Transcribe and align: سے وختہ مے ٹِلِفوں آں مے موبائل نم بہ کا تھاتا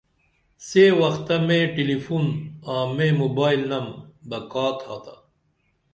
سے 0.67 0.83
وختہ 0.99 1.35
مے 1.47 1.59
ٹِلِفوں 1.73 2.25
آں 2.73 2.85
مے 2.95 3.07
موبائل 3.19 3.61
نم 3.69 3.85
بہ 4.29 4.39
کا 4.51 4.65
تھاتا 4.79 5.15